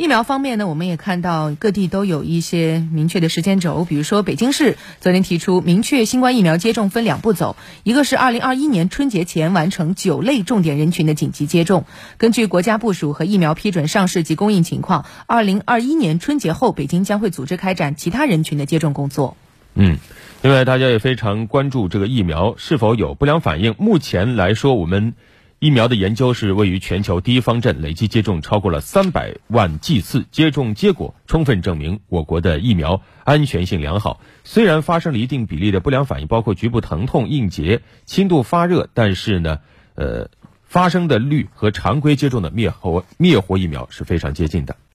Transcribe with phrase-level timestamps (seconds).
[0.00, 11.84] 疫苗方面呢，我们也看到各地都有一些明确的时间轴，比如说北京市昨天提出明确新冠疫苗接种分两步走，一个是二零二一年春节前完成九类重点人群的紧急接种，
[12.16, 19.36] 根据国家部署和疫苗批准上市及供应情况，二零二一年春节后，北京将会组织开展其他人群的接种工作。
[19.74, 19.98] 嗯，
[20.40, 23.74] 另外大家也非常关注这个疫苗是否有不良反应。
[23.76, 25.12] 目前来说，我们。
[25.60, 34.22] 疫苗的研究是位于全球第一方阵，累计接种超过了三百万剂次，接种结果充分证明我国的疫苗安全性良好。
[34.42, 39.58] 虽然发生了一定比例的不良反应，包括局部疼痛、硬结、轻度发热，但是呢，
[39.96, 40.30] 呃，
[40.64, 44.76] 发生的率和常规接种的灭活灭活疫苗是非常接近的。